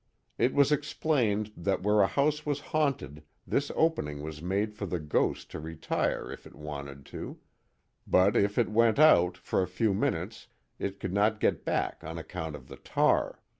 It 0.39 0.55
was 0.55 0.71
explained 0.71 1.51
that 1.55 1.83
where 1.83 2.01
a 2.01 2.07
house 2.07 2.43
was 2.43 2.59
haunted 2.73 3.21
this 3.45 3.71
opening 3.75 4.23
was 4.23 4.41
made 4.41 4.73
for 4.73 4.87
the 4.87 4.97
ghost 4.99 5.51
to 5.51 5.59
retire 5.59 6.31
if 6.31 6.47
it 6.47 6.55
wanted 6.55 7.05
to. 7.13 7.37
But 8.07 8.35
if 8.35 8.57
it 8.57 8.71
went 8.71 8.97
out, 8.97 9.37
for 9.37 9.61
a 9.61 9.67
few 9.67 9.93
minutes, 9.93 10.47
it 10.79 10.99
could 10.99 11.13
not 11.13 11.39
get 11.39 11.63
back 11.63 12.03
on 12.03 12.17
account 12.17 12.55
of 12.55 12.67
the 12.67 12.77
tar. 12.77 13.43